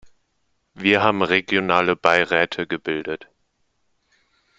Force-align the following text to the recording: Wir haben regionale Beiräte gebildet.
Wir 0.73 1.03
haben 1.03 1.21
regionale 1.21 1.95
Beiräte 1.95 2.65
gebildet. 2.65 3.27